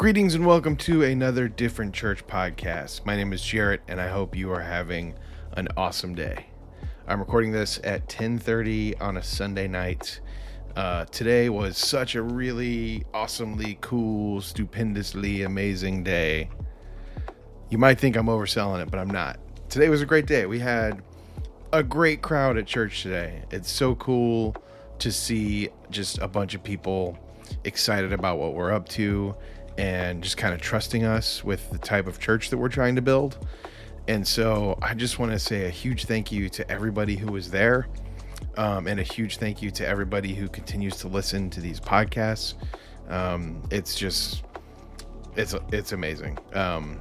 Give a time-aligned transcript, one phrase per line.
[0.00, 3.04] Greetings and welcome to another Different Church podcast.
[3.04, 5.12] My name is Jarrett and I hope you are having
[5.52, 6.46] an awesome day.
[7.06, 10.22] I'm recording this at 10:30 on a Sunday night.
[10.74, 16.48] Uh, today was such a really awesomely cool, stupendously amazing day.
[17.68, 19.38] You might think I'm overselling it, but I'm not.
[19.68, 20.46] Today was a great day.
[20.46, 21.02] We had
[21.74, 23.42] a great crowd at church today.
[23.50, 24.56] It's so cool
[25.00, 27.18] to see just a bunch of people
[27.64, 29.34] excited about what we're up to
[29.78, 33.02] and just kind of trusting us with the type of church that we're trying to
[33.02, 33.38] build.
[34.08, 37.50] And so I just want to say a huge thank you to everybody who was
[37.50, 37.86] there.
[38.56, 42.54] Um, and a huge thank you to everybody who continues to listen to these podcasts.
[43.08, 44.42] Um, it's just,
[45.36, 47.00] it's it's amazing um,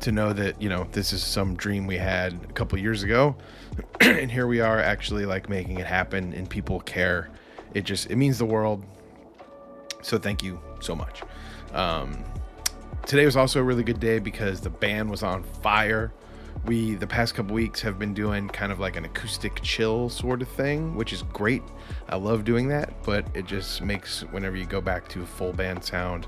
[0.00, 3.36] to know that you know this is some dream we had a couple years ago,
[4.00, 7.28] and here we are actually like making it happen, and people care.
[7.74, 8.84] It just it means the world.
[10.02, 11.22] So thank you so much.
[11.72, 12.22] Um,
[13.06, 16.12] today was also a really good day because the band was on fire.
[16.66, 20.42] We the past couple weeks have been doing kind of like an acoustic chill sort
[20.42, 21.62] of thing, which is great.
[22.08, 25.52] I love doing that, but it just makes whenever you go back to a full
[25.52, 26.26] band sound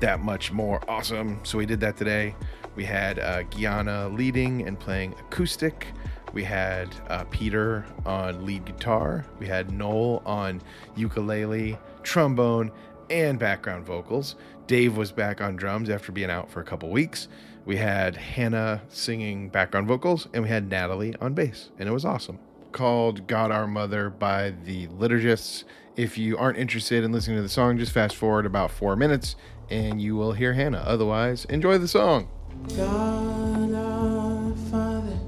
[0.00, 1.40] that much more awesome.
[1.44, 2.34] So we did that today.
[2.74, 5.86] We had uh, Guyana leading and playing acoustic.
[6.32, 9.24] We had uh, Peter on lead guitar.
[9.38, 10.60] We had Noel on
[10.94, 12.70] ukulele, trombone,
[13.10, 14.36] and background vocals.
[14.66, 17.28] Dave was back on drums after being out for a couple weeks.
[17.64, 22.04] We had Hannah singing background vocals, and we had Natalie on bass, and it was
[22.04, 22.38] awesome.
[22.72, 25.64] Called God Our Mother by the Liturgists.
[25.96, 29.34] If you aren't interested in listening to the song, just fast forward about four minutes
[29.70, 30.82] and you will hear Hannah.
[30.86, 32.28] Otherwise, enjoy the song.
[32.76, 35.18] God our Father,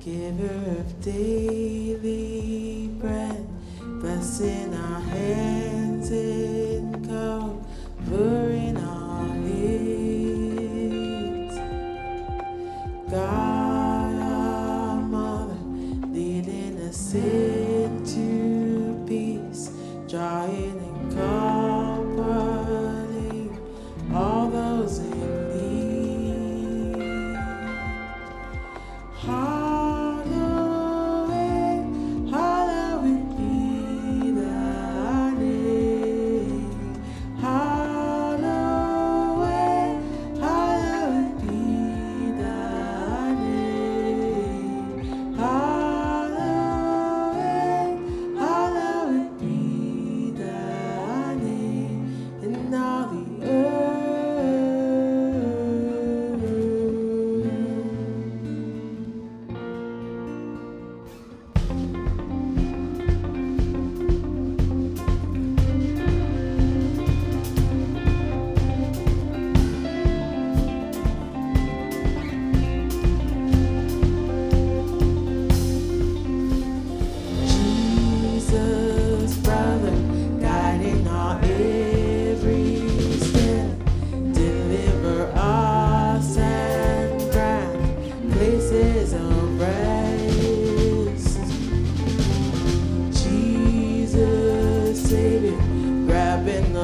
[0.00, 3.46] giver of daily bread,
[4.00, 4.85] blessing our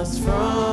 [0.05, 0.72] from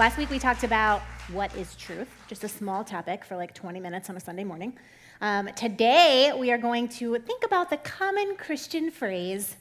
[0.00, 3.80] Last week we talked about what is truth, just a small topic for like 20
[3.80, 4.78] minutes on a Sunday morning.
[5.20, 9.56] Um, today we are going to think about the common Christian phrase,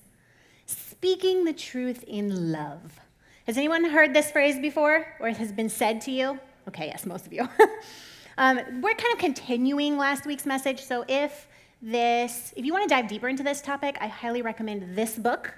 [0.65, 3.01] speaking the truth in love.
[3.47, 6.39] Has anyone heard this phrase before or it has been said to you?
[6.69, 7.41] Okay, yes, most of you.
[8.37, 11.49] um, we're kind of continuing last week's message, so if
[11.81, 15.53] this, if you want to dive deeper into this topic, I highly recommend this book.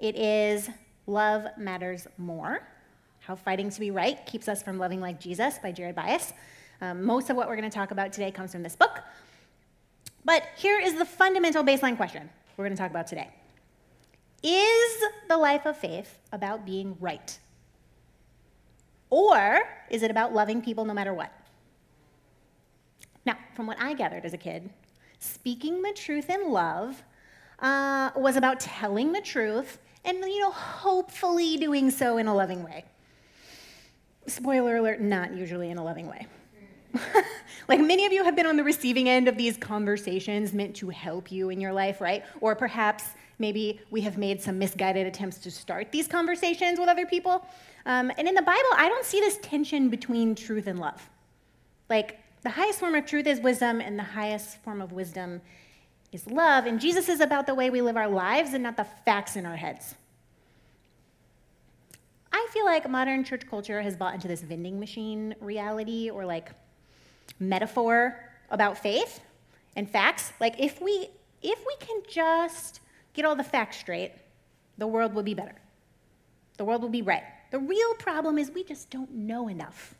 [0.00, 0.70] It is
[1.06, 2.66] Love Matters More
[3.26, 6.34] How Fighting to Be Right Keeps Us from Loving Like Jesus by Jared Byas.
[6.82, 9.00] Um, most of what we're going to talk about today comes from this book.
[10.26, 12.28] But here is the fundamental baseline question
[12.58, 13.30] we're going to talk about today
[14.42, 17.38] Is the life of faith about being right?
[19.08, 21.32] Or is it about loving people no matter what?
[23.24, 24.68] Now, from what I gathered as a kid,
[25.18, 27.02] speaking the truth in love
[27.60, 32.62] uh, was about telling the truth and, you know, hopefully doing so in a loving
[32.62, 32.84] way.
[34.26, 36.26] Spoiler alert, not usually in a loving way.
[37.68, 40.88] like many of you have been on the receiving end of these conversations meant to
[40.90, 42.24] help you in your life, right?
[42.40, 43.04] Or perhaps
[43.38, 47.46] maybe we have made some misguided attempts to start these conversations with other people.
[47.86, 51.08] Um, and in the Bible, I don't see this tension between truth and love.
[51.90, 55.40] Like, the highest form of truth is wisdom, and the highest form of wisdom
[56.12, 56.66] is love.
[56.66, 59.46] And Jesus is about the way we live our lives and not the facts in
[59.46, 59.94] our heads.
[62.34, 66.50] I feel like modern church culture has bought into this vending machine reality or like
[67.38, 68.18] metaphor
[68.50, 69.20] about faith
[69.76, 70.32] and facts.
[70.40, 71.10] Like if we
[71.42, 72.80] if we can just
[73.12, 74.10] get all the facts straight,
[74.78, 75.54] the world will be better.
[76.56, 77.22] The world will be right.
[77.52, 79.94] The real problem is we just don't know enough.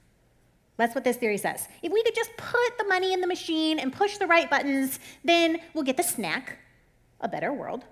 [0.77, 1.69] That's what this theory says.
[1.83, 4.99] If we could just put the money in the machine and push the right buttons,
[5.23, 6.59] then we'll get the snack,
[7.21, 7.85] a better world,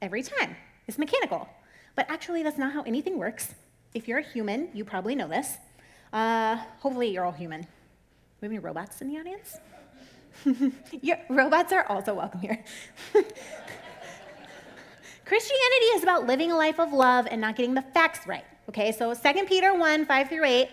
[0.00, 0.56] every time.
[0.88, 1.48] It's mechanical.
[1.94, 3.54] But actually, that's not how anything works.
[3.94, 5.56] If you're a human, you probably know this.
[6.12, 7.60] Uh, hopefully, you're all human.
[8.40, 9.58] We have any robots in the audience?
[11.28, 12.64] Robots are also welcome here.
[15.24, 18.44] Christianity is about living a life of love and not getting the facts right.
[18.68, 20.68] Okay, so 2 Peter 1 5 through 8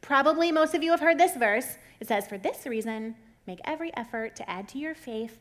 [0.00, 1.76] Probably most of you have heard this verse.
[2.00, 3.14] It says, For this reason,
[3.46, 5.38] make every effort to add to your faith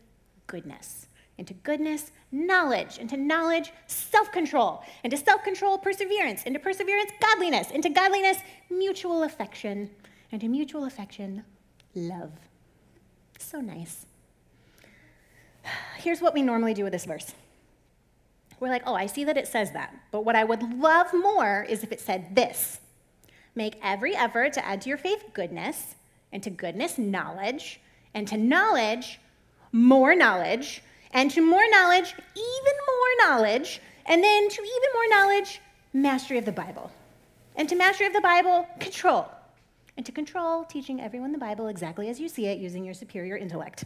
[0.47, 1.07] goodness,
[1.39, 6.53] and to goodness, knowledge, and to knowledge, self control, and to self control, perseverance, and
[6.53, 8.37] to perseverance, godliness, and to godliness,
[8.69, 9.89] mutual affection,
[10.31, 11.45] and to mutual affection,
[11.95, 12.33] love.
[13.39, 14.05] So nice.
[15.97, 17.33] Here's what we normally do with this verse.
[18.59, 21.65] We're like, oh, I see that it says that, but what I would love more
[21.69, 22.81] is if it said this
[23.55, 25.95] Make every effort to add to your faith goodness,
[26.33, 27.79] and to goodness, knowledge,
[28.13, 29.21] and to knowledge,
[29.71, 35.61] more knowledge, and to more knowledge, even more knowledge, and then to even more knowledge,
[35.93, 36.91] mastery of the Bible.
[37.55, 39.27] And to mastery of the Bible, control.
[39.97, 43.37] And to control, teaching everyone the Bible exactly as you see it using your superior
[43.37, 43.85] intellect.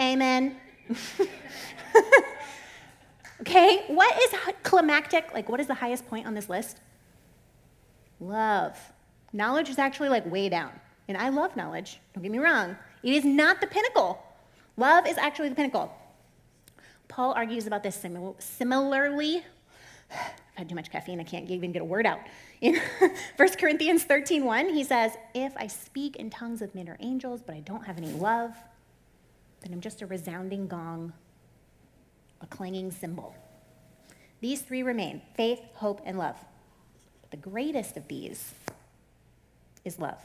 [0.00, 0.56] Amen.
[3.40, 5.32] okay, what is climactic?
[5.34, 6.80] Like, what is the highest point on this list?
[8.20, 8.78] Love.
[9.32, 10.70] Knowledge is actually like way down.
[11.08, 12.76] And I love knowledge, don't get me wrong.
[13.02, 14.22] It is not the pinnacle.
[14.76, 15.92] Love is actually the pinnacle.
[17.08, 19.44] Paul argues about this simil- similarly.
[20.10, 22.20] I've had too much caffeine, I can't even get a word out.
[22.60, 22.80] In
[23.36, 27.42] 1 Corinthians 13 1, he says, If I speak in tongues of men or angels,
[27.44, 28.54] but I don't have any love,
[29.62, 31.12] then I'm just a resounding gong,
[32.40, 33.34] a clanging cymbal.
[34.40, 36.36] These three remain faith, hope, and love.
[37.30, 38.52] The greatest of these
[39.84, 40.18] is love.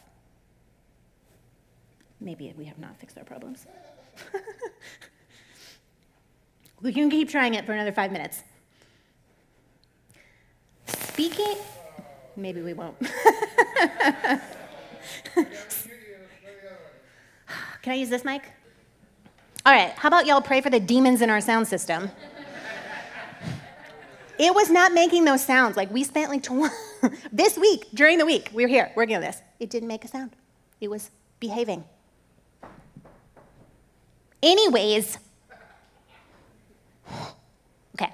[2.19, 3.65] Maybe we have not fixed our problems.
[6.81, 8.43] we can keep trying it for another five minutes.
[10.85, 11.57] Speaking,
[12.35, 12.97] maybe we won't.
[17.81, 18.43] can I use this mic?
[19.65, 22.09] All right, how about y'all pray for the demons in our sound system?
[24.39, 25.75] It was not making those sounds.
[25.75, 26.45] Like we spent like
[27.31, 29.41] this week during the week we were here working on this.
[29.59, 30.35] It didn't make a sound.
[30.79, 31.09] It was
[31.39, 31.83] behaving.
[34.47, 35.17] Anyways,
[37.93, 38.13] okay.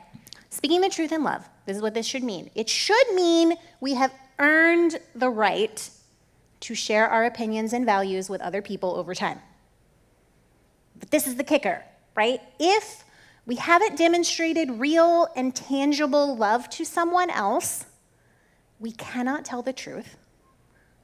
[0.50, 1.48] Speaking the truth in love.
[1.68, 2.50] This is what this should mean.
[2.56, 5.90] It should mean we have earned the right
[6.62, 9.38] to share our opinions and values with other people over time.
[11.00, 11.84] But this is the kicker,
[12.16, 12.42] right?
[12.60, 13.04] If
[13.46, 17.86] we haven't demonstrated real and tangible love to someone else,
[18.80, 20.18] we cannot tell the truth,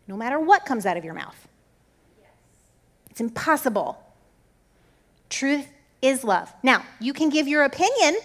[0.07, 1.47] no matter what comes out of your mouth.
[3.11, 4.03] It's impossible.
[5.29, 5.67] Truth
[6.01, 6.53] is love.
[6.63, 8.17] Now, you can give your opinion,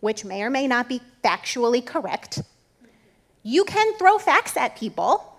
[0.00, 2.42] which may or may not be factually correct.
[3.42, 5.38] You can throw facts at people,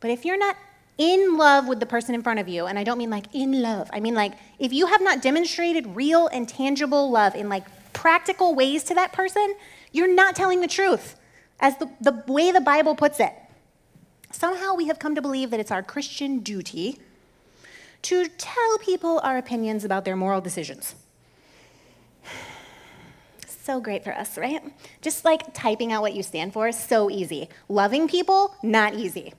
[0.00, 0.56] but if you're not
[0.98, 3.62] in love with the person in front of you, and I don't mean like in
[3.62, 7.64] love, I mean like if you have not demonstrated real and tangible love in like
[7.92, 9.54] practical ways to that person,
[9.92, 11.16] you're not telling the truth,
[11.60, 13.32] as the, the way the Bible puts it.
[14.32, 17.00] Somehow we have come to believe that it's our Christian duty
[18.02, 20.94] to tell people our opinions about their moral decisions.
[23.46, 24.62] So great for us, right?
[25.00, 27.48] Just like typing out what you stand for is so easy.
[27.68, 29.34] Loving people, not easy.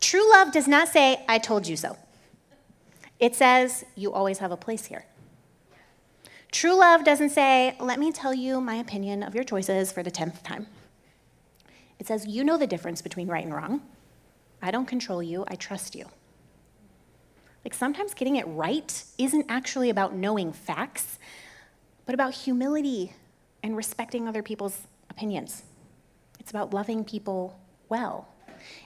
[0.00, 1.96] True love does not say, I told you so.
[3.20, 5.04] It says, you always have a place here.
[6.50, 10.10] True love doesn't say, let me tell you my opinion of your choices for the
[10.10, 10.66] 10th time.
[11.98, 13.82] It says, you know the difference between right and wrong.
[14.60, 16.06] I don't control you, I trust you.
[17.64, 21.18] Like sometimes getting it right isn't actually about knowing facts,
[22.06, 23.14] but about humility
[23.62, 25.62] and respecting other people's opinions.
[26.38, 28.28] It's about loving people well.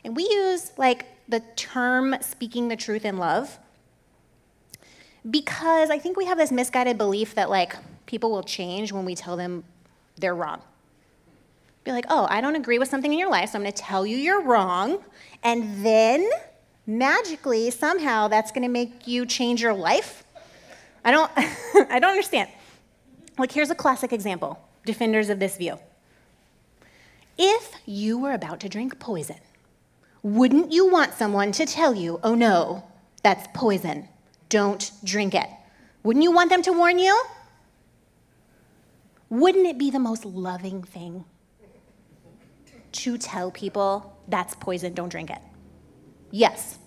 [0.04, 3.58] And we use like the term speaking the truth in love
[5.28, 7.74] because I think we have this misguided belief that like
[8.06, 9.64] people will change when we tell them
[10.16, 10.62] they're wrong.
[11.84, 14.06] Be like, oh, I don't agree with something in your life, so I'm gonna tell
[14.06, 15.02] you you're wrong,
[15.42, 16.28] and then
[16.88, 20.24] magically, somehow, that's gonna make you change your life.
[21.04, 22.50] I don't, I don't understand.
[23.38, 25.78] Like, here's a classic example defenders of this view.
[27.36, 29.36] If you were about to drink poison,
[30.22, 32.84] wouldn't you want someone to tell you, oh no,
[33.22, 34.08] that's poison,
[34.48, 35.48] don't drink it?
[36.02, 37.22] Wouldn't you want them to warn you?
[39.30, 41.26] Wouldn't it be the most loving thing
[42.92, 45.42] to tell people that's poison, don't drink it?
[46.30, 46.78] Yes.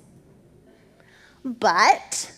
[1.43, 2.31] But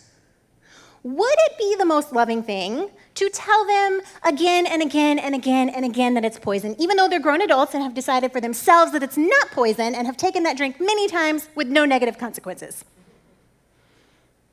[1.02, 5.68] would it be the most loving thing to tell them again and again and again
[5.68, 8.92] and again that it's poison, even though they're grown adults and have decided for themselves
[8.92, 12.84] that it's not poison and have taken that drink many times with no negative consequences?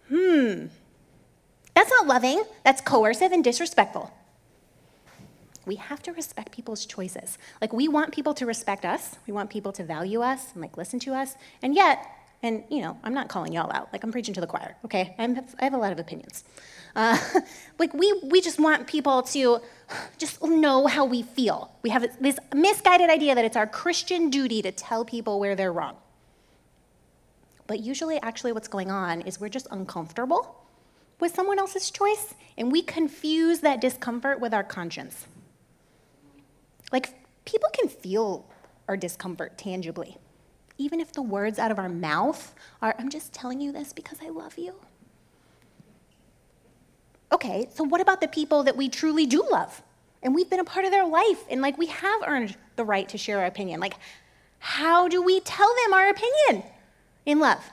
[0.10, 0.68] Hmm.
[1.74, 4.12] That's not loving, that's coercive and disrespectful.
[5.66, 7.38] We have to respect people's choices.
[7.62, 10.76] Like, we want people to respect us, we want people to value us and like
[10.76, 12.06] listen to us, and yet,
[12.44, 15.16] and you know, I'm not calling y'all out, like, I'm preaching to the choir, okay?
[15.20, 16.44] I'm, I have a lot of opinions.
[16.96, 17.18] Uh,
[17.80, 19.60] like, we, we just want people to
[20.18, 21.72] just know how we feel.
[21.84, 25.72] We have this misguided idea that it's our Christian duty to tell people where they're
[25.72, 25.98] wrong.
[27.68, 30.58] But usually, actually, what's going on is we're just uncomfortable
[31.20, 35.28] with someone else's choice, and we confuse that discomfort with our conscience.
[36.92, 37.14] Like,
[37.46, 38.46] people can feel
[38.88, 40.18] our discomfort tangibly,
[40.82, 44.20] even if the words out of our mouth are, I'm just telling you this because
[44.22, 44.76] I love you.
[47.32, 49.82] Okay, so what about the people that we truly do love?
[50.24, 53.08] And we've been a part of their life, and like we have earned the right
[53.10, 53.80] to share our opinion.
[53.80, 53.96] Like,
[54.60, 56.64] how do we tell them our opinion
[57.26, 57.64] in love?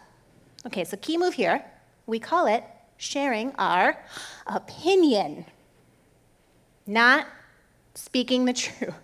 [0.67, 1.65] Okay, so key move here.
[2.07, 2.65] We call it
[2.97, 3.99] sharing our
[4.47, 5.45] opinion,
[6.87, 7.27] not
[7.95, 8.95] speaking the truth.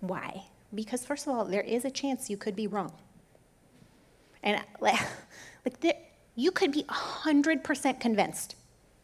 [0.00, 0.44] Why?
[0.74, 2.92] Because, first of all, there is a chance you could be wrong.
[4.42, 5.00] And like,
[5.64, 5.96] like
[6.34, 8.56] you could be 100% convinced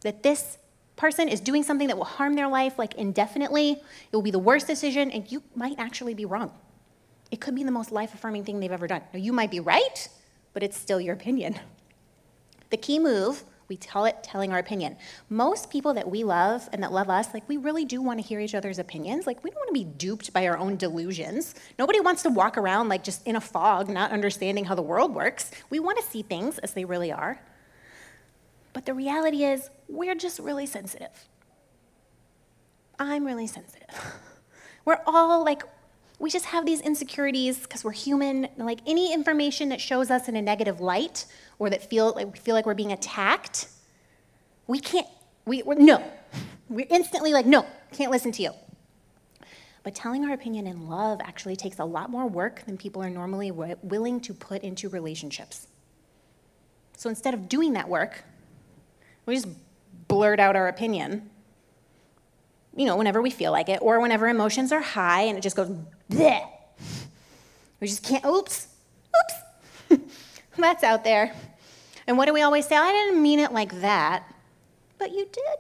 [0.03, 0.59] that this
[0.97, 3.73] person is doing something that will harm their life like indefinitely.
[3.73, 6.53] It will be the worst decision, and you might actually be wrong.
[7.31, 9.03] It could be the most life affirming thing they've ever done.
[9.13, 10.09] Now, you might be right,
[10.53, 11.59] but it's still your opinion.
[12.71, 14.97] The key move, we tell it telling our opinion.
[15.31, 18.27] Most people that we love and that love us, like we really do want to
[18.27, 19.27] hear each other's opinions.
[19.27, 21.55] Like we don't want to be duped by our own delusions.
[21.79, 25.15] Nobody wants to walk around like just in a fog, not understanding how the world
[25.15, 25.53] works.
[25.71, 27.41] We want to see things as they really are.
[28.73, 31.29] But the reality is, we're just really sensitive.
[32.99, 33.89] I'm really sensitive.
[34.85, 35.63] We're all like,
[36.19, 38.49] we just have these insecurities because we're human.
[38.57, 41.27] Like any information that shows us in a negative light
[41.61, 43.69] or that feel like we feel like we're being attacked,
[44.67, 45.07] we can't.
[45.45, 46.03] We we're, no.
[46.69, 48.51] We're instantly like, no, can't listen to you.
[49.83, 53.11] But telling our opinion in love actually takes a lot more work than people are
[53.11, 55.69] normally wi- willing to put into relationships.
[56.97, 58.25] So instead of doing that work,
[59.27, 59.49] we just
[60.09, 61.31] blurt out our opinion,
[62.77, 65.57] you know, whenever we feel like it, or whenever emotions are high and it just
[65.57, 65.71] goes,
[66.11, 66.47] bleh.
[67.81, 68.69] We just can't, oops,
[69.09, 69.40] oops.
[70.61, 71.35] That's out there.
[72.07, 72.77] And what do we always say?
[72.77, 74.25] I didn't mean it like that.
[74.99, 75.59] But you did.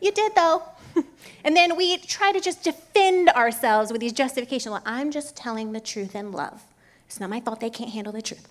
[0.00, 0.62] You did, though.
[1.44, 4.72] and then we try to just defend ourselves with these justifications.
[4.72, 6.62] Well, I'm just telling the truth in love.
[7.06, 8.48] It's not my fault they can't handle the truth.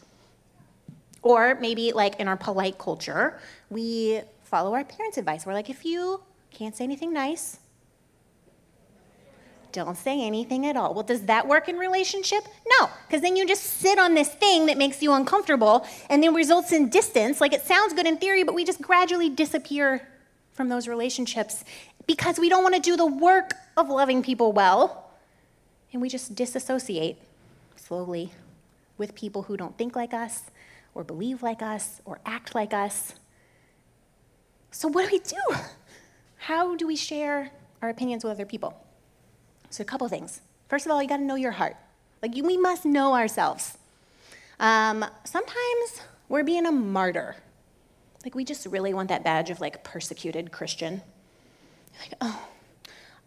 [1.21, 5.45] Or maybe, like in our polite culture, we follow our parents' advice.
[5.45, 6.21] We're like, if you
[6.51, 7.59] can't say anything nice,
[9.71, 10.93] don't say anything at all.
[10.93, 12.43] Well, does that work in relationship?
[12.79, 16.33] No, because then you just sit on this thing that makes you uncomfortable and then
[16.33, 17.41] results in distance.
[17.41, 20.07] Like it sounds good in theory, but we just gradually disappear
[20.53, 21.63] from those relationships
[22.05, 25.11] because we don't want to do the work of loving people well.
[25.93, 27.17] And we just disassociate
[27.75, 28.31] slowly
[28.97, 30.43] with people who don't think like us
[30.93, 33.15] or believe like us or act like us.
[34.71, 35.57] So, what do we do?
[36.37, 38.73] How do we share our opinions with other people?
[39.69, 40.41] So, a couple things.
[40.67, 41.75] First of all, you got to know your heart.
[42.21, 43.77] Like, you, we must know ourselves.
[44.59, 47.35] Um, sometimes we're being a martyr.
[48.23, 51.01] Like, we just really want that badge of like persecuted Christian.
[51.99, 52.47] Like, oh,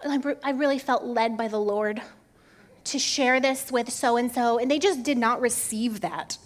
[0.04, 2.02] I, re- I really felt led by the Lord
[2.84, 6.38] to share this with so and so, and they just did not receive that.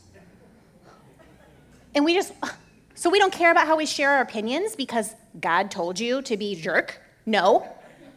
[1.94, 2.32] And we just,
[2.94, 6.36] so we don't care about how we share our opinions because God told you to
[6.36, 7.00] be jerk?
[7.24, 7.66] No,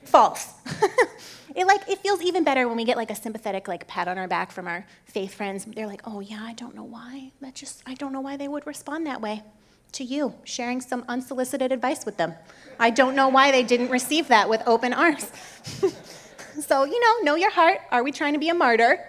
[0.10, 0.54] false.
[1.56, 4.18] it like it feels even better when we get like a sympathetic like pat on
[4.18, 5.66] our back from our faith friends.
[5.66, 7.32] They're like, "Oh yeah, I don't know why.
[7.42, 9.44] That just I don't know why they would respond that way."
[9.94, 12.36] To you, sharing some unsolicited advice with them.
[12.79, 15.31] I don't know why they didn't receive that with open arms.
[16.62, 17.79] so, you know, know your heart.
[17.92, 19.03] Are we trying to be a martyr?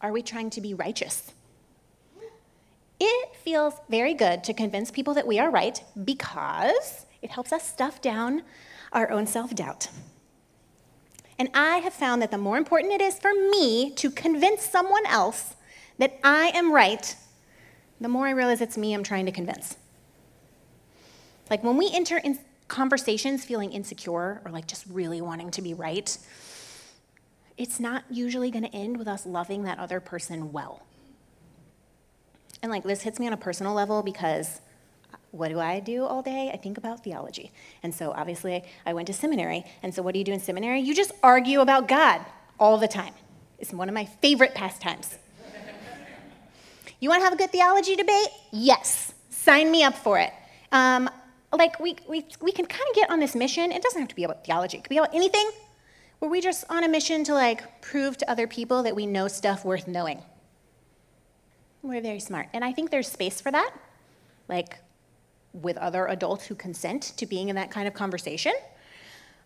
[0.00, 1.30] Are we trying to be righteous?
[2.98, 7.66] It feels very good to convince people that we are right because it helps us
[7.66, 8.42] stuff down
[8.92, 9.88] our own self doubt.
[11.38, 15.06] And I have found that the more important it is for me to convince someone
[15.06, 15.56] else
[15.98, 17.16] that I am right,
[18.00, 19.76] the more I realize it's me I'm trying to convince.
[21.48, 25.74] Like when we enter in conversations feeling insecure or like just really wanting to be
[25.74, 26.16] right,
[27.56, 30.82] it's not usually going to end with us loving that other person well.
[32.62, 34.60] And like this hits me on a personal level because
[35.32, 36.50] what do I do all day?
[36.52, 37.50] I think about theology.
[37.82, 39.64] And so obviously I went to seminary.
[39.82, 40.80] And so what do you do in seminary?
[40.80, 42.20] You just argue about God
[42.60, 43.14] all the time.
[43.58, 45.16] It's one of my favorite pastimes.
[47.00, 48.28] you want to have a good theology debate?
[48.52, 49.14] Yes.
[49.30, 50.32] Sign me up for it.
[50.70, 51.08] Um,
[51.50, 53.72] like we, we, we can kind of get on this mission.
[53.72, 54.78] It doesn't have to be about theology.
[54.78, 55.50] It could be about anything.
[56.18, 59.28] Where we just on a mission to like prove to other people that we know
[59.28, 60.22] stuff worth knowing.
[61.82, 62.48] We're very smart.
[62.52, 63.72] And I think there's space for that.
[64.46, 64.78] Like
[65.52, 68.52] with other adults who consent to being in that kind of conversation.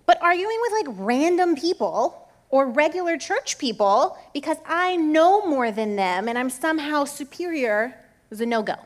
[0.07, 5.97] But arguing with like random people or regular church people because I know more than
[5.97, 7.97] them and I'm somehow superior
[8.31, 8.77] is a no go.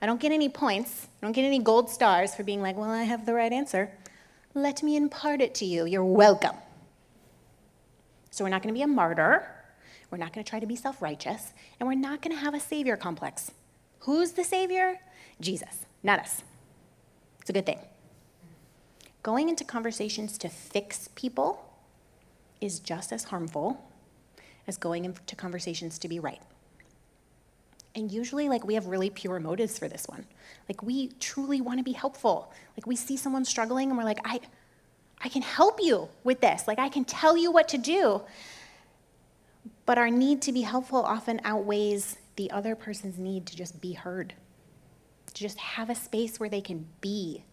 [0.00, 2.90] I don't get any points, I don't get any gold stars for being like, well,
[2.90, 3.90] I have the right answer.
[4.54, 5.84] Let me impart it to you.
[5.84, 6.56] You're welcome.
[8.30, 9.46] So we're not going to be a martyr.
[10.10, 11.52] We're not going to try to be self righteous.
[11.78, 13.50] And we're not going to have a savior complex.
[14.00, 15.00] Who's the savior?
[15.40, 16.42] Jesus not us.
[17.40, 17.80] It's a good thing.
[19.22, 21.64] Going into conversations to fix people
[22.60, 23.84] is just as harmful
[24.66, 26.40] as going into conversations to be right.
[27.94, 30.24] And usually, like, we have really pure motives for this one.
[30.68, 32.52] Like, we truly want to be helpful.
[32.76, 34.40] Like, we see someone struggling and we're like, I,
[35.22, 36.68] I can help you with this.
[36.68, 38.22] Like, I can tell you what to do.
[39.86, 43.94] But our need to be helpful often outweighs the other person's need to just be
[43.94, 44.34] heard
[45.32, 47.44] to just have a space where they can be.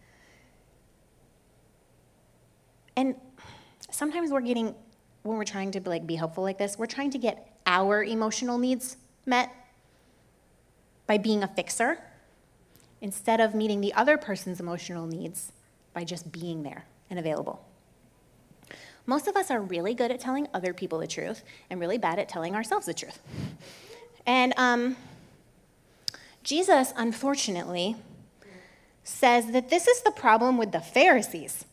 [2.96, 3.14] And
[3.90, 4.74] sometimes we're getting,
[5.22, 8.58] when we're trying to like be helpful like this, we're trying to get our emotional
[8.58, 9.52] needs met
[11.06, 11.98] by being a fixer
[13.00, 15.52] instead of meeting the other person's emotional needs
[15.92, 17.64] by just being there and available.
[19.06, 22.18] Most of us are really good at telling other people the truth and really bad
[22.18, 23.20] at telling ourselves the truth.
[24.26, 24.96] And um,
[26.46, 27.96] Jesus, unfortunately,
[29.02, 31.64] says that this is the problem with the Pharisees.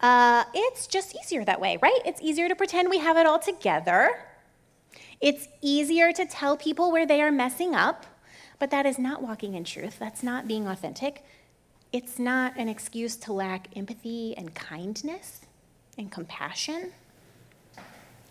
[0.00, 2.00] Uh, it's just easier that way, right?
[2.06, 4.24] It's easier to pretend we have it all together.
[5.20, 8.06] It's easier to tell people where they are messing up,
[8.58, 9.98] but that is not walking in truth.
[9.98, 11.22] That's not being authentic.
[11.92, 15.42] It's not an excuse to lack empathy and kindness
[15.98, 16.92] and compassion.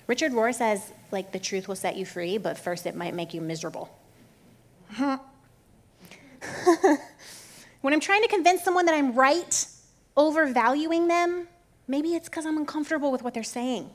[0.08, 3.36] Richard Rohr says, like, the truth will set you free, but first it might make
[3.36, 3.95] you miserable.
[7.82, 9.65] when I'm trying to convince someone that I'm right,
[10.17, 11.47] overvaluing them,
[11.88, 13.89] maybe it's because I'm uncomfortable with what they're saying.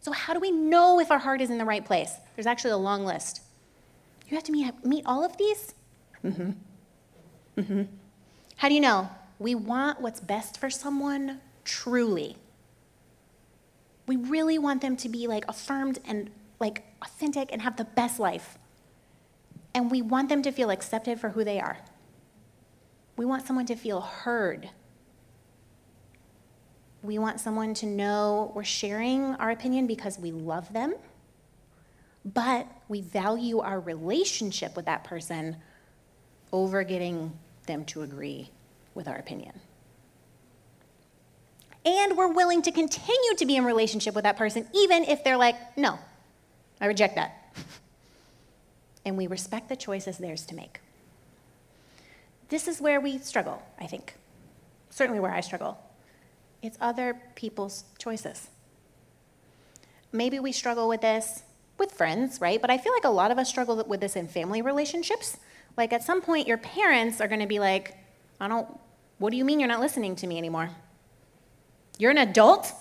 [0.00, 2.12] So, how do we know if our heart is in the right place?
[2.34, 3.40] There's actually a long list.
[4.28, 5.74] You have to meet, meet all of these?
[6.24, 6.50] Mm-hmm.
[7.58, 7.82] Mm-hmm.
[8.56, 9.10] How do you know?
[9.38, 12.36] We want what's best for someone truly.
[14.06, 18.18] We really want them to be like affirmed and like authentic and have the best
[18.18, 18.58] life.
[19.74, 21.78] And we want them to feel accepted for who they are.
[23.16, 24.70] We want someone to feel heard.
[27.02, 30.94] We want someone to know we're sharing our opinion because we love them,
[32.24, 35.56] but we value our relationship with that person
[36.52, 37.32] over getting
[37.66, 38.50] them to agree
[38.94, 39.60] with our opinion.
[41.84, 45.36] And we're willing to continue to be in relationship with that person even if they're
[45.36, 45.98] like, no,
[46.80, 47.54] I reject that.
[49.04, 50.80] And we respect the choices theirs to make.
[52.48, 54.14] This is where we struggle, I think.
[54.90, 55.78] Certainly where I struggle.
[56.60, 58.48] It's other people's choices.
[60.12, 61.42] Maybe we struggle with this
[61.78, 62.60] with friends, right?
[62.60, 65.38] But I feel like a lot of us struggle with this in family relationships.
[65.76, 67.96] Like at some point, your parents are going to be like,
[68.40, 68.68] I don't,
[69.18, 70.70] what do you mean you're not listening to me anymore?
[71.98, 72.72] You're an adult,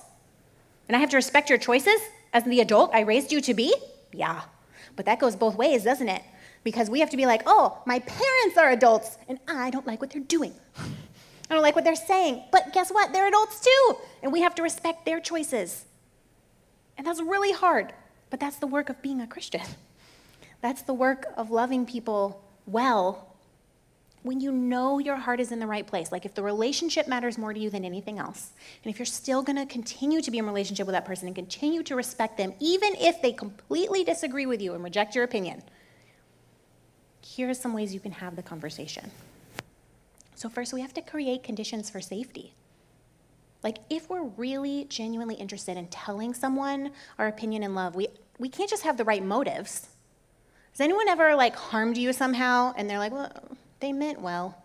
[0.87, 1.99] and I have to respect your choices
[2.33, 3.73] as the adult I raised you to be?
[4.11, 4.41] Yeah.
[4.95, 6.23] But that goes both ways, doesn't it?
[6.63, 9.99] Because we have to be like, oh, my parents are adults, and I don't like
[10.01, 10.53] what they're doing.
[10.77, 12.43] I don't like what they're saying.
[12.51, 13.11] But guess what?
[13.13, 15.85] They're adults too, and we have to respect their choices.
[16.97, 17.93] And that's really hard,
[18.29, 19.61] but that's the work of being a Christian.
[20.61, 23.30] That's the work of loving people well
[24.23, 27.37] when you know your heart is in the right place, like if the relationship matters
[27.37, 28.51] more to you than anything else,
[28.83, 31.83] and if you're still gonna continue to be in relationship with that person and continue
[31.83, 35.63] to respect them, even if they completely disagree with you and reject your opinion,
[37.21, 39.09] here are some ways you can have the conversation.
[40.35, 42.53] So, first, we have to create conditions for safety.
[43.63, 48.07] Like, if we're really genuinely interested in telling someone our opinion in love, we,
[48.39, 49.87] we can't just have the right motives.
[50.71, 53.31] Has anyone ever like harmed you somehow and they're like, well,
[53.81, 54.57] they meant well?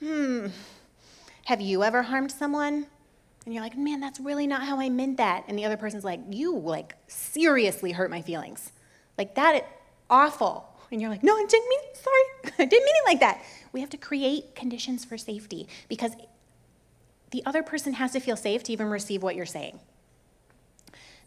[0.00, 0.48] Hmm.
[1.46, 2.86] Have you ever harmed someone?
[3.44, 5.44] And you're like, man, that's really not how I meant that.
[5.48, 8.72] And the other person's like, you like seriously hurt my feelings.
[9.18, 9.66] Like that
[10.08, 10.68] awful.
[10.90, 11.96] And you're like, no, I didn't mean it.
[11.96, 12.54] Sorry.
[12.58, 13.42] I didn't mean it like that.
[13.72, 16.12] We have to create conditions for safety because
[17.30, 19.80] the other person has to feel safe to even receive what you're saying.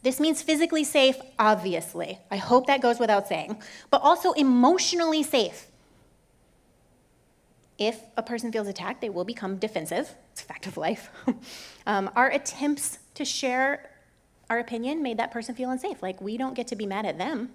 [0.06, 2.20] This means physically safe, obviously.
[2.30, 3.58] I hope that goes without saying,
[3.90, 5.66] but also emotionally safe.
[7.80, 10.14] If a person feels attacked, they will become defensive.
[10.32, 11.10] It's a fact of life.
[11.88, 13.90] um, our attempts to share
[14.48, 16.04] our opinion made that person feel unsafe.
[16.04, 17.50] Like, we don't get to be mad at them.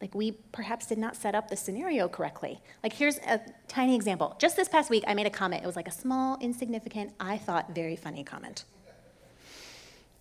[0.00, 2.62] Like, we perhaps did not set up the scenario correctly.
[2.82, 4.36] Like, here's a tiny example.
[4.38, 5.62] Just this past week, I made a comment.
[5.62, 8.64] It was like a small, insignificant, I thought very funny comment.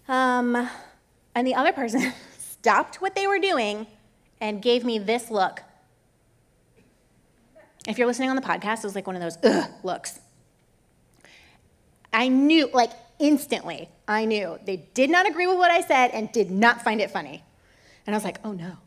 [0.10, 0.70] Um,
[1.36, 3.86] and the other person stopped what they were doing
[4.42, 5.62] and gave me this look.
[7.88, 10.20] If you're listening on the podcast, it was like one of those ugh looks.
[12.12, 16.32] I knew, like instantly, I knew they did not agree with what I said and
[16.32, 17.44] did not find it funny.
[18.08, 18.78] And I was like, oh no,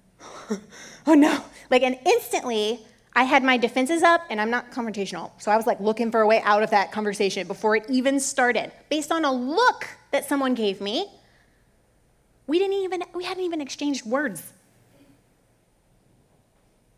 [1.06, 1.44] oh no.
[1.70, 2.80] Like, and instantly,
[3.14, 5.30] I had my defenses up and I'm not confrontational.
[5.38, 8.18] So I was like looking for a way out of that conversation before it even
[8.20, 11.08] started based on a look that someone gave me
[12.48, 14.52] we didn't even we hadn't even exchanged words.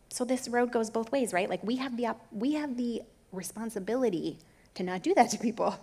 [0.08, 1.50] So this road goes both ways, right?
[1.50, 4.38] Like we have the we have the responsibility
[4.74, 5.76] to not do that to people.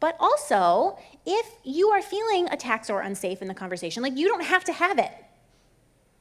[0.00, 4.44] But also, if you are feeling attacked or unsafe in the conversation, like you don't
[4.44, 5.12] have to have it.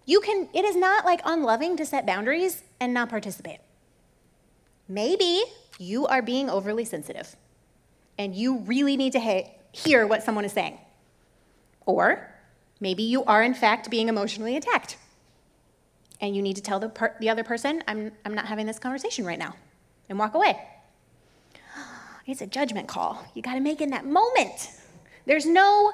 [0.05, 3.59] You can it is not like unloving to set boundaries and not participate.
[4.87, 5.43] Maybe
[5.79, 7.35] you are being overly sensitive
[8.17, 10.79] and you really need to ha- hear what someone is saying.
[11.85, 12.32] Or
[12.83, 14.97] Maybe you are, in fact, being emotionally attacked.
[16.19, 18.77] And you need to tell the, per- the other person, I'm, I'm not having this
[18.77, 19.55] conversation right now,
[20.09, 20.59] and walk away.
[22.27, 23.25] It's a judgment call.
[23.33, 24.69] You got to make in that moment.
[25.25, 25.93] There's no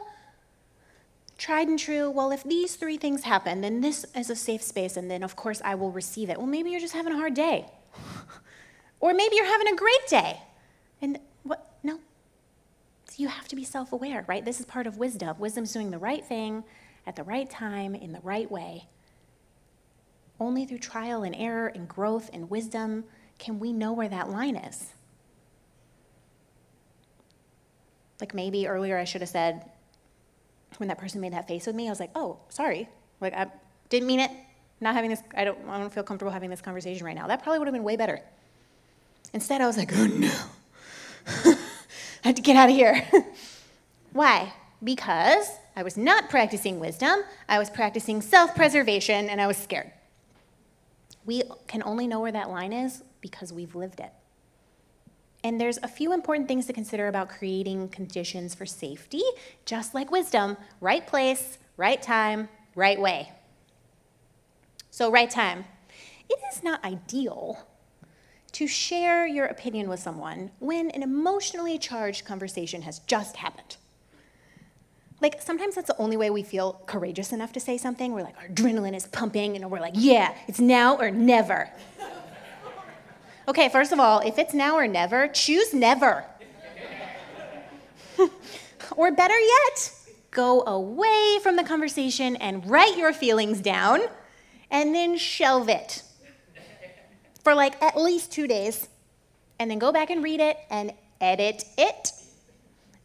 [1.37, 4.97] tried and true, well, if these three things happen, then this is a safe space,
[4.97, 6.37] and then of course I will receive it.
[6.37, 7.65] Well, maybe you're just having a hard day.
[8.99, 10.39] or maybe you're having a great day.
[11.01, 11.71] And what?
[11.83, 11.99] No,
[13.19, 14.43] you have to be self aware, right?
[14.43, 15.37] This is part of wisdom.
[15.39, 16.63] Wisdom is doing the right thing
[17.05, 18.87] at the right time in the right way.
[20.39, 23.03] Only through trial and error and growth and wisdom
[23.37, 24.93] can we know where that line is.
[28.19, 29.69] Like maybe earlier I should have said,
[30.77, 32.87] when that person made that face with me, I was like, oh, sorry.
[33.19, 33.47] Like, I
[33.89, 34.31] didn't mean it.
[34.81, 37.27] Not having this, I don't, I don't feel comfortable having this conversation right now.
[37.27, 38.21] That probably would have been way better.
[39.33, 41.55] Instead, I was like, oh no.
[42.23, 43.05] I had to get out of here.
[44.13, 44.53] Why?
[44.83, 49.91] Because I was not practicing wisdom, I was practicing self preservation, and I was scared.
[51.25, 54.11] We can only know where that line is because we've lived it.
[55.43, 59.21] And there's a few important things to consider about creating conditions for safety,
[59.65, 63.31] just like wisdom right place, right time, right way.
[64.91, 65.65] So, right time.
[66.29, 67.65] It is not ideal
[68.59, 73.77] to share your opinion with someone when an emotionally charged conversation has just happened.
[75.21, 78.11] Like sometimes that's the only way we feel courageous enough to say something.
[78.11, 81.69] We're like, our adrenaline is pumping, and we're like, yeah, it's now or never.
[83.47, 86.25] okay, first of all, if it's now or never, choose never.
[88.97, 89.93] or better yet,
[90.31, 94.01] go away from the conversation and write your feelings down
[94.69, 96.03] and then shelve it
[97.43, 98.87] for like at least two days.
[99.59, 102.11] And then go back and read it and edit it.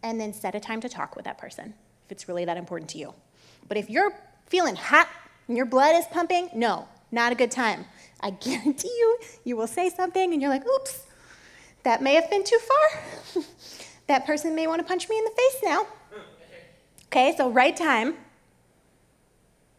[0.02, 2.90] And then set a time to talk with that person if it's really that important
[2.90, 3.14] to you.
[3.68, 4.12] But if you're
[4.46, 5.08] feeling hot
[5.48, 7.86] and your blood is pumping, no, not a good time.
[8.20, 11.04] I guarantee you, you will say something and you're like, oops,
[11.82, 13.44] that may have been too far.
[14.06, 15.86] that person may want to punch me in the face now.
[17.06, 18.14] Okay, so right time.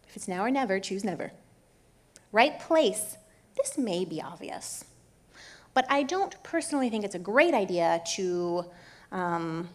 [0.07, 1.31] If it's now or never, choose never.
[2.31, 3.17] Right place.
[3.65, 4.85] This may be obvious,
[5.73, 8.65] but I don't personally think it's a great idea to
[9.11, 9.69] um,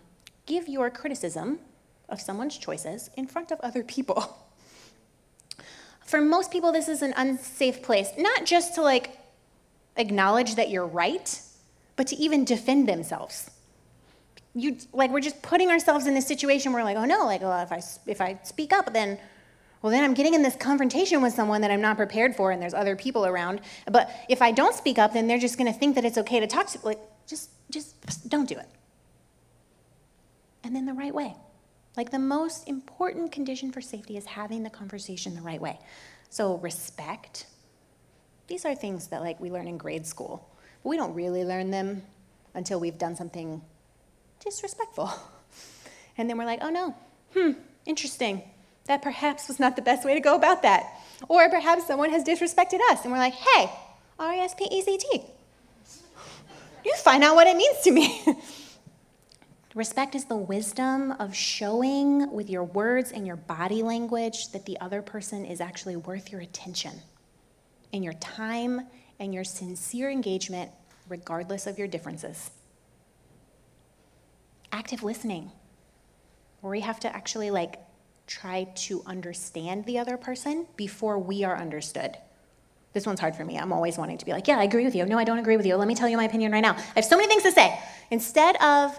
[0.46, 1.58] give your criticism
[2.08, 4.46] of someone's choices in front of other people.
[6.06, 9.18] For most people, this is an unsafe place, not just to like
[9.96, 11.40] acknowledge that you're right,
[11.96, 13.50] but to even defend themselves.
[14.54, 17.72] You like we're just putting ourselves in this situation where like, oh no, like if
[17.72, 19.18] I if I speak up, then
[19.82, 22.60] well then I'm getting in this confrontation with someone that I'm not prepared for, and
[22.60, 23.60] there's other people around.
[23.90, 26.40] But if I don't speak up, then they're just going to think that it's okay
[26.40, 28.68] to talk to like just just don't do it.
[30.62, 31.34] And then the right way.
[31.96, 35.78] Like the most important condition for safety is having the conversation the right way.
[36.28, 37.46] So respect.
[38.46, 40.48] These are things that like we learn in grade school,
[40.82, 42.02] but we don't really learn them
[42.54, 43.62] until we've done something
[44.44, 45.10] disrespectful.
[46.18, 46.94] And then we're like, oh no,
[47.32, 47.52] hmm,
[47.86, 48.42] interesting.
[48.86, 51.00] That perhaps was not the best way to go about that.
[51.28, 53.70] Or perhaps someone has disrespected us and we're like, hey,
[54.18, 55.22] R E S P E C T.
[56.84, 58.22] You find out what it means to me.
[59.74, 64.80] Respect is the wisdom of showing with your words and your body language that the
[64.80, 66.92] other person is actually worth your attention
[67.92, 68.80] and your time
[69.20, 70.70] and your sincere engagement,
[71.08, 72.50] regardless of your differences.
[74.72, 75.52] Active listening,
[76.62, 77.76] where we have to actually like
[78.30, 82.16] try to understand the other person before we are understood.
[82.92, 83.58] This one's hard for me.
[83.58, 85.04] I'm always wanting to be like, yeah, I agree with you.
[85.04, 85.74] No, I don't agree with you.
[85.74, 86.74] Let me tell you my opinion right now.
[86.74, 87.76] I have so many things to say.
[88.10, 88.98] Instead of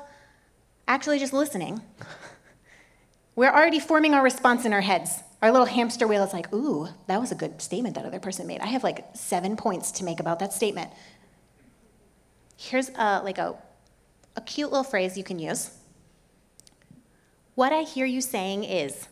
[0.85, 1.81] actually just listening,
[3.35, 5.23] we're already forming our response in our heads.
[5.41, 8.47] Our little hamster wheel is like, ooh, that was a good statement that other person
[8.47, 8.59] made.
[8.59, 10.91] I have like seven points to make about that statement.
[12.57, 13.55] Here's a, like a,
[14.35, 15.71] a cute little phrase you can use.
[17.55, 19.07] What I hear you saying is.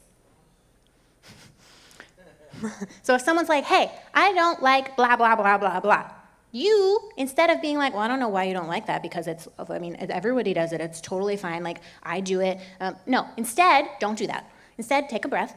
[3.02, 6.12] so if someone's like, hey, I don't like blah, blah, blah, blah, blah,
[6.52, 9.28] you, instead of being like, well, I don't know why you don't like that because
[9.28, 12.60] it's, I mean, everybody does it, it's totally fine, like, I do it.
[12.80, 14.50] Um, no, instead, don't do that.
[14.78, 15.56] Instead, take a breath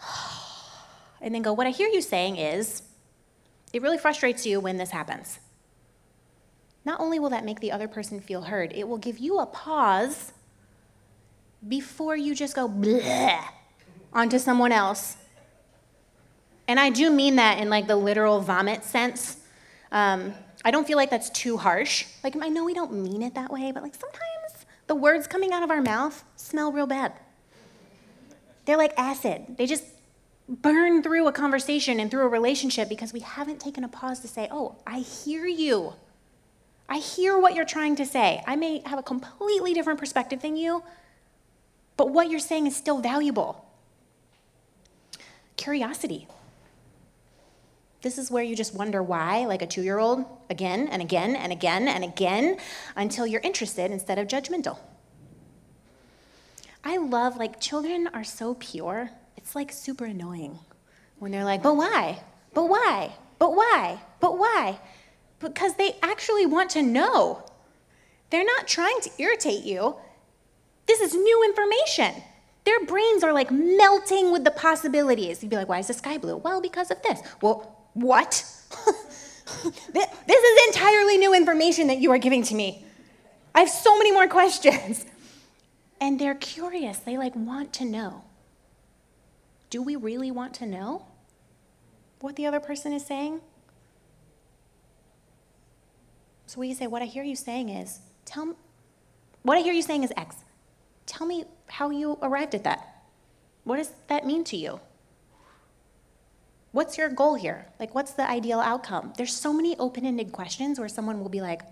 [1.22, 2.82] and then go, what I hear you saying is,
[3.72, 5.40] it really frustrates you when this happens.
[6.84, 9.46] Not only will that make the other person feel heard, it will give you a
[9.46, 10.32] pause
[11.66, 13.42] before you just go bleh
[14.12, 15.16] onto someone else.
[16.66, 19.36] And I do mean that in like the literal vomit sense.
[19.92, 22.06] Um, I don't feel like that's too harsh.
[22.22, 25.52] Like, I know we don't mean it that way, but like sometimes the words coming
[25.52, 27.12] out of our mouth smell real bad.
[28.64, 29.56] They're like acid.
[29.58, 29.84] They just
[30.48, 34.28] burn through a conversation and through a relationship because we haven't taken a pause to
[34.28, 35.94] say, oh, I hear you.
[36.88, 38.42] I hear what you're trying to say.
[38.46, 40.82] I may have a completely different perspective than you,
[41.96, 43.64] but what you're saying is still valuable.
[45.56, 46.26] Curiosity.
[48.04, 51.34] This is where you just wonder why, like a two year old, again and again
[51.34, 52.58] and again and again
[52.94, 54.76] until you're interested instead of judgmental.
[56.84, 59.08] I love, like, children are so pure.
[59.38, 60.58] It's like super annoying
[61.18, 62.22] when they're like, but why?
[62.52, 63.14] But why?
[63.38, 64.02] But why?
[64.20, 64.78] But why?
[65.38, 67.42] Because they actually want to know.
[68.28, 69.96] They're not trying to irritate you.
[70.84, 72.22] This is new information.
[72.64, 75.42] Their brains are like melting with the possibilities.
[75.42, 76.36] You'd be like, why is the sky blue?
[76.36, 77.22] Well, because of this.
[77.40, 78.44] Well, what?
[79.94, 82.84] this is entirely new information that you are giving to me.
[83.54, 85.06] I have so many more questions.
[86.00, 86.98] And they're curious.
[86.98, 88.24] They like want to know.
[89.70, 91.06] Do we really want to know
[92.20, 93.40] what the other person is saying?
[96.46, 98.54] So we say, what I hear you saying is, tell me,
[99.42, 100.36] what I hear you saying is X.
[101.06, 103.04] Tell me how you arrived at that.
[103.64, 104.80] What does that mean to you?
[106.74, 107.66] What's your goal here?
[107.78, 109.12] Like, what's the ideal outcome?
[109.16, 111.62] There's so many open ended questions where someone will be like,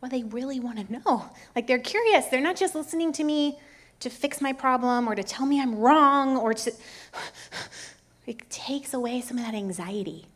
[0.00, 1.30] well, they really want to know.
[1.54, 2.26] Like, they're curious.
[2.26, 3.60] They're not just listening to me
[4.00, 6.72] to fix my problem or to tell me I'm wrong or to.
[8.26, 10.26] It takes away some of that anxiety.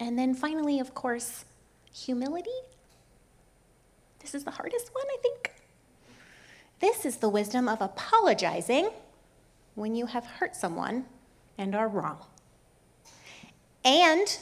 [0.00, 1.44] And then finally, of course,
[1.92, 2.58] humility.
[4.20, 5.52] This is the hardest one, I think.
[6.80, 8.88] This is the wisdom of apologizing
[9.74, 11.04] when you have hurt someone
[11.58, 12.18] and are wrong,
[13.84, 14.38] and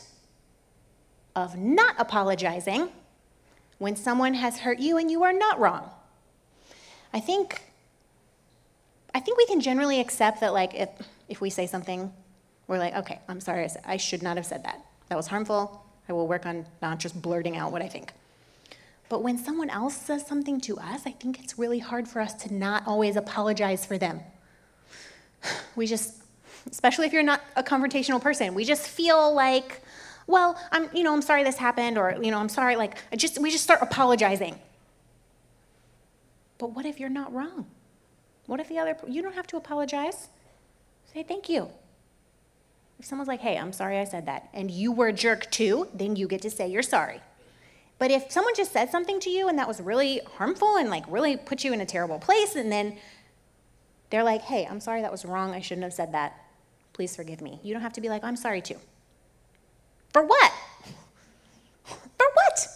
[1.34, 2.88] of not apologizing
[3.78, 5.90] when someone has hurt you and you are not wrong.
[7.12, 7.62] I think
[9.14, 10.88] I think we can generally accept that like if
[11.28, 12.12] if we say something
[12.66, 14.84] we're like okay, I'm sorry I, should not have said that.
[15.08, 15.84] That was harmful.
[16.08, 18.12] I will work on not just blurting out what I think.
[19.08, 22.34] But when someone else says something to us, I think it's really hard for us
[22.34, 24.20] to not always apologize for them.
[25.76, 26.14] We just,
[26.70, 29.82] especially if you're not a confrontational person, we just feel like,
[30.26, 33.16] well, I'm, you know, I'm sorry this happened, or, you know, I'm sorry, like, I
[33.16, 34.58] just, we just start apologizing.
[36.58, 37.66] But what if you're not wrong?
[38.46, 40.28] What if the other, you don't have to apologize.
[41.12, 41.68] Say thank you.
[42.98, 45.88] If someone's like, hey, I'm sorry I said that, and you were a jerk too,
[45.92, 47.20] then you get to say you're sorry.
[47.98, 51.04] But if someone just said something to you and that was really harmful and like
[51.08, 52.98] really put you in a terrible place, and then
[54.10, 55.52] they're like, hey, I'm sorry that was wrong.
[55.52, 56.45] I shouldn't have said that.
[56.96, 57.60] Please forgive me.
[57.62, 58.76] You don't have to be like, I'm sorry too.
[60.14, 60.52] For what?
[61.84, 62.68] For what?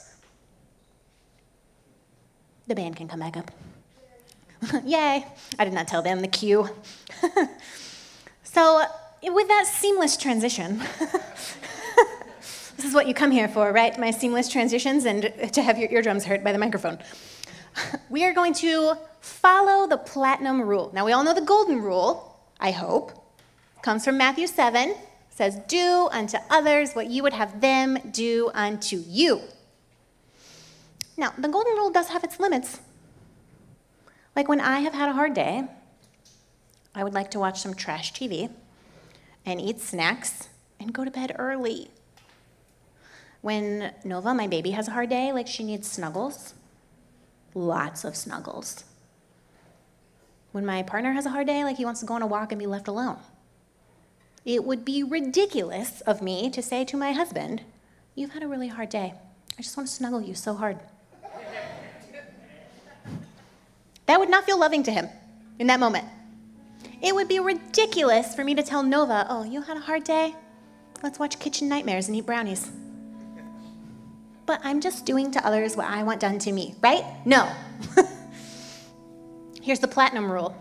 [2.67, 3.51] The band can come back up.
[4.85, 5.25] Yay.
[5.59, 6.69] I did not tell them the cue.
[8.43, 8.85] so,
[9.23, 10.83] with that seamless transition,
[12.77, 13.99] this is what you come here for, right?
[13.99, 16.99] My seamless transitions and to have your eardrums hurt by the microphone.
[18.11, 20.91] We are going to follow the platinum rule.
[20.93, 23.20] Now, we all know the golden rule, I hope.
[23.83, 24.95] Comes from Matthew 7.
[25.31, 29.41] Says, Do unto others what you would have them do unto you.
[31.17, 32.81] Now, the golden rule does have its limits.
[34.37, 35.65] Like when I have had a hard day,
[36.95, 38.51] I would like to watch some trash TV
[39.47, 41.91] and eat snacks and go to bed early.
[43.41, 46.55] When Nova, my baby, has a hard day, like she needs snuggles,
[47.55, 48.85] lots of snuggles.
[50.53, 52.53] When my partner has a hard day, like he wants to go on a walk
[52.53, 53.19] and be left alone.
[54.45, 57.63] It would be ridiculous of me to say to my husband,
[58.15, 59.15] You've had a really hard day.
[59.59, 60.79] I just want to snuggle you so hard.
[64.07, 65.09] That would not feel loving to him
[65.59, 66.05] in that moment.
[67.03, 70.35] It would be ridiculous for me to tell Nova, Oh, you had a hard day?
[71.03, 72.71] Let's watch Kitchen Nightmares and eat brownies.
[74.47, 77.05] But I'm just doing to others what I want done to me, right?
[77.25, 77.51] No.
[79.63, 80.57] Here's the platinum rule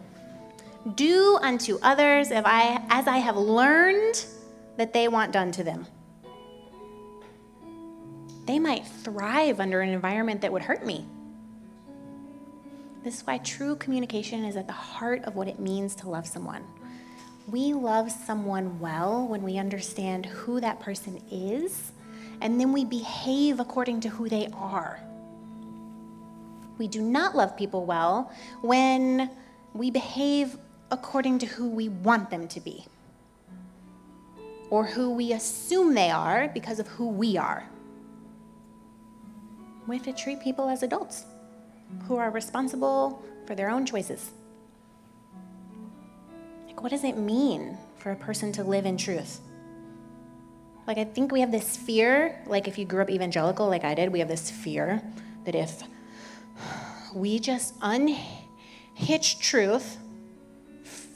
[0.95, 4.25] do unto others if I, as I have learned
[4.77, 5.85] that they want done to them.
[8.45, 11.05] They might thrive under an environment that would hurt me.
[13.03, 16.25] This is why true communication is at the heart of what it means to love
[16.27, 16.63] someone.
[17.47, 21.91] We love someone well when we understand who that person is,
[22.41, 24.99] and then we behave according to who they are.
[26.77, 28.31] We do not love people well
[28.62, 29.29] when
[29.73, 30.58] we behave
[30.92, 32.85] according to who we want them to be
[34.69, 37.67] or who we assume they are because of who we are.
[39.87, 41.25] We have to treat people as adults
[42.08, 44.29] who are responsible for their own choices.
[46.67, 49.42] Like, what does it mean for a person to live in truth?
[50.85, 53.96] Like, I think we have this fear, like, if you grew up evangelical like I
[53.96, 55.02] did, we have this fear
[55.46, 55.83] that if
[57.13, 59.98] we just unhitch truth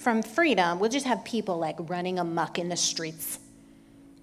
[0.03, 3.39] from freedom, we'll just have people like running amuck in the streets.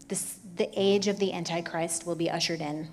[0.08, 2.88] This, the age of the Antichrist will be ushered in.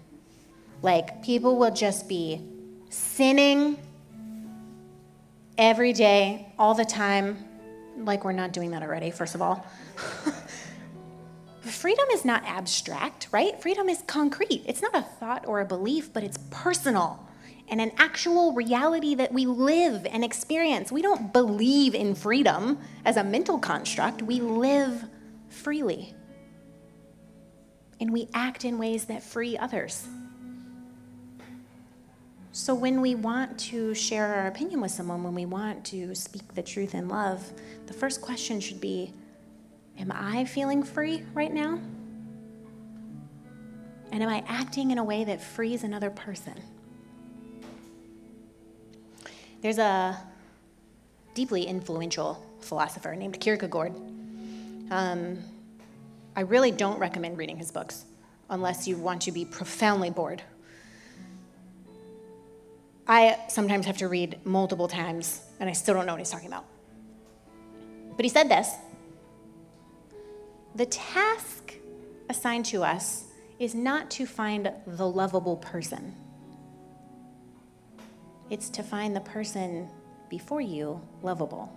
[0.81, 2.41] Like, people will just be
[2.89, 3.77] sinning
[5.57, 7.43] every day, all the time.
[7.97, 9.65] Like, we're not doing that already, first of all.
[11.61, 13.61] Freedom is not abstract, right?
[13.61, 14.63] Freedom is concrete.
[14.65, 17.26] It's not a thought or a belief, but it's personal
[17.69, 20.91] and an actual reality that we live and experience.
[20.91, 25.03] We don't believe in freedom as a mental construct, we live
[25.49, 26.13] freely.
[27.99, 30.07] And we act in ways that free others.
[32.51, 36.55] So, when we want to share our opinion with someone, when we want to speak
[36.55, 37.51] the truth in love,
[37.85, 39.13] the first question should be
[39.99, 41.79] Am I feeling free right now?
[44.11, 46.55] And am I acting in a way that frees another person?
[49.61, 50.17] There's a
[51.33, 53.93] deeply influential philosopher named Kierkegaard.
[54.91, 55.39] Um,
[56.35, 58.05] I really don't recommend reading his books
[58.49, 60.41] unless you want to be profoundly bored.
[63.07, 66.47] I sometimes have to read multiple times and I still don't know what he's talking
[66.47, 66.65] about.
[68.15, 68.73] But he said this
[70.75, 71.73] The task
[72.29, 73.23] assigned to us
[73.59, 76.15] is not to find the lovable person,
[78.49, 79.89] it's to find the person
[80.29, 81.71] before you lovable.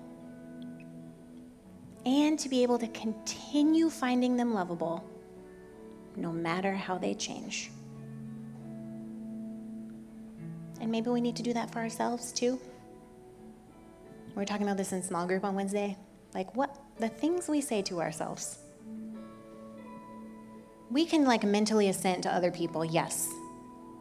[2.07, 5.05] And to be able to continue finding them lovable
[6.17, 7.71] no matter how they change.
[10.81, 12.59] And maybe we need to do that for ourselves too.
[14.35, 15.97] We are talking about this in small group on Wednesday.
[16.35, 18.59] Like what the things we say to ourselves.
[20.91, 23.29] We can like mentally assent to other people, yes.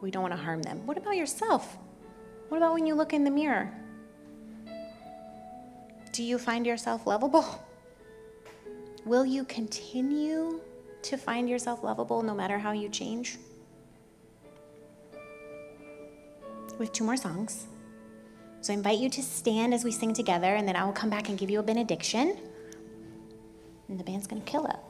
[0.00, 0.86] We don't want to harm them.
[0.86, 1.76] What about yourself?
[2.50, 3.72] What about when you look in the mirror?
[6.10, 7.64] Do you find yourself lovable?
[9.06, 10.60] Will you continue
[11.02, 13.38] to find yourself lovable no matter how you change?
[16.76, 17.68] We have two more songs.
[18.62, 21.08] So I invite you to stand as we sing together, and then I will come
[21.08, 22.36] back and give you a benediction.
[23.88, 24.89] And the band's going to kill it.